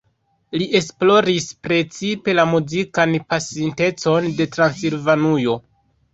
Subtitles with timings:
[0.59, 5.57] Li esploris precipe la muzikan pasintecon de Transilvanujo.